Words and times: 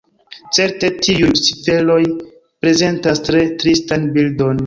Certe 0.57 0.87
tiuj 1.07 1.29
ciferoj 1.49 1.99
prezentas 2.65 3.23
tre 3.29 3.43
tristan 3.65 4.11
bildon. 4.17 4.59